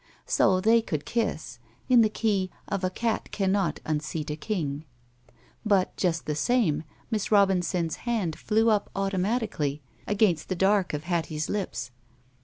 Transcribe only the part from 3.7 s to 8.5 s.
unseat a king. But, just the same, Miss Robinson's hand